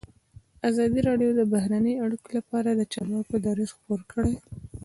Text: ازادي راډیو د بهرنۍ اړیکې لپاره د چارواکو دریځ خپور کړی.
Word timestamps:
ازادي 0.69 0.99
راډیو 1.09 1.29
د 1.35 1.41
بهرنۍ 1.53 1.93
اړیکې 2.05 2.29
لپاره 2.37 2.69
د 2.73 2.81
چارواکو 2.93 3.35
دریځ 3.45 3.69
خپور 3.77 4.01
کړی. 4.11 4.33